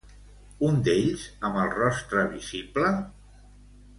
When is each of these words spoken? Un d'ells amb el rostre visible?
Un 0.67 0.79
d'ells 0.87 1.25
amb 1.49 1.59
el 1.65 1.69
rostre 1.75 2.25
visible? 2.33 2.89